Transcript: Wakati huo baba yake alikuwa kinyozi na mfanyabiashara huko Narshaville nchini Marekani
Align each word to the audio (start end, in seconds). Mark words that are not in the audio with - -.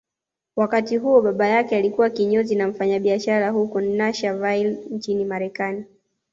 Wakati 0.55 0.97
huo 0.97 1.21
baba 1.21 1.47
yake 1.47 1.75
alikuwa 1.75 2.09
kinyozi 2.09 2.55
na 2.55 2.67
mfanyabiashara 2.67 3.49
huko 3.49 3.81
Narshaville 3.81 4.77
nchini 4.91 5.25
Marekani 5.25 5.85